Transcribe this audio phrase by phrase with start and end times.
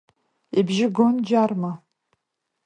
[0.59, 1.71] Ибжьы гон Џьарма.